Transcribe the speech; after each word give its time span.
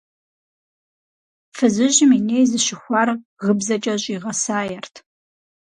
Фызыжьым 1.55 2.11
и 2.17 2.19
ней 2.27 2.45
зыщыхуар 2.51 3.09
гыбзэкӏэ 3.41 3.95
щӏигъэсаерт. 4.01 4.95